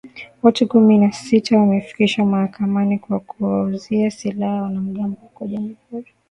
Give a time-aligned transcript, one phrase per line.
[0.41, 6.01] Watu kumi na sita wamefikishwa mahakamani kwa kuwauzia silaha wanamgambo huko Jamuhuri ya Demokrasia ya
[6.03, 6.09] Kongo